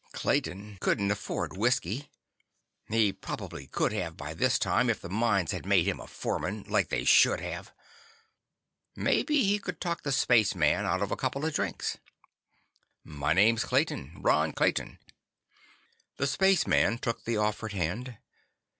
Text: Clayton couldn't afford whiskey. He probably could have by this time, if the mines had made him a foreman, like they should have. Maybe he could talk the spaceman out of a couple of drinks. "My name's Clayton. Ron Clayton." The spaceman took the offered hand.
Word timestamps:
Clayton 0.13 0.79
couldn't 0.81 1.11
afford 1.11 1.55
whiskey. 1.55 2.09
He 2.89 3.13
probably 3.13 3.67
could 3.67 3.91
have 3.93 4.17
by 4.17 4.33
this 4.33 4.57
time, 4.57 4.89
if 4.89 4.99
the 4.99 5.11
mines 5.11 5.51
had 5.51 5.63
made 5.63 5.87
him 5.87 5.99
a 5.99 6.07
foreman, 6.07 6.63
like 6.67 6.89
they 6.89 7.03
should 7.03 7.39
have. 7.39 7.71
Maybe 8.95 9.43
he 9.43 9.59
could 9.59 9.79
talk 9.79 10.01
the 10.01 10.11
spaceman 10.11 10.85
out 10.87 11.03
of 11.03 11.11
a 11.11 11.15
couple 11.15 11.45
of 11.45 11.53
drinks. 11.53 11.99
"My 13.03 13.33
name's 13.33 13.63
Clayton. 13.63 14.21
Ron 14.23 14.53
Clayton." 14.53 14.97
The 16.17 16.25
spaceman 16.25 16.97
took 16.97 17.23
the 17.25 17.37
offered 17.37 17.73
hand. 17.73 18.17